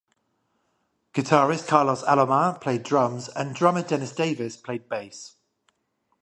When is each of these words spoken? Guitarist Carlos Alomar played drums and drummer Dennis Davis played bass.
Guitarist 1.13 1.67
Carlos 1.67 2.01
Alomar 2.01 2.59
played 2.59 2.81
drums 2.81 3.29
and 3.35 3.53
drummer 3.53 3.83
Dennis 3.83 4.11
Davis 4.13 4.57
played 4.57 4.89
bass. 4.89 5.35